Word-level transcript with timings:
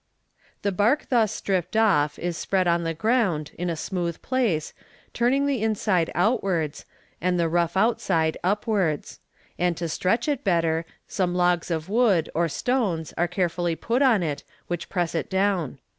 "The 0.63 0.71
bark 0.71 1.09
thus 1.09 1.31
stripped 1.31 1.77
off 1.77 2.17
is 2.17 2.35
spread 2.35 2.67
on 2.67 2.83
the 2.85 2.93
ground, 2.95 3.51
in 3.55 3.69
a 3.69 3.75
smooth 3.75 4.19
place, 4.23 4.73
turning 5.13 5.45
the 5.45 5.61
inside 5.61 6.09
downwards, 6.15 6.85
and 7.21 7.39
the 7.39 7.47
rough 7.47 7.77
outside 7.77 8.35
upwards; 8.43 9.19
and 9.59 9.77
to 9.77 9.87
stretch 9.87 10.27
it 10.27 10.43
better, 10.43 10.85
some 11.07 11.35
logs 11.35 11.69
of 11.69 11.87
wood 11.87 12.31
or 12.33 12.49
stones 12.49 13.13
are 13.15 13.27
carefully 13.27 13.75
put 13.75 14.01
on 14.01 14.23
it, 14.23 14.43
which 14.65 14.89
press 14.89 15.13
it 15.13 15.29
down. 15.29 15.77